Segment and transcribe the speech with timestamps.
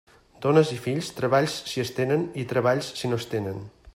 [0.45, 3.63] Dones i fills, treballs si es tenen i treballs si no es tenen.